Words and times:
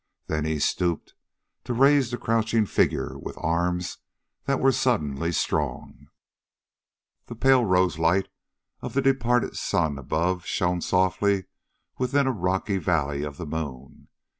Then 0.25 0.45
he 0.45 0.57
stooped 0.57 1.13
to 1.63 1.75
raise 1.75 2.09
the 2.09 2.17
crouching 2.17 2.65
figure 2.65 3.19
with 3.19 3.37
arms 3.37 3.99
that 4.45 4.59
were 4.59 4.71
suddenly 4.71 5.31
strong. 5.31 6.07
The 7.27 7.35
pale 7.35 7.63
rose 7.65 7.99
light 7.99 8.27
of 8.81 8.95
the 8.95 9.03
departed 9.03 9.55
sun 9.57 9.99
above 9.99 10.43
shone 10.43 10.81
softly 10.81 11.43
within 11.99 12.25
a 12.25 12.31
rocky 12.31 12.77
valley 12.79 13.21
of 13.21 13.37
the 13.37 13.45
moon. 13.45 14.07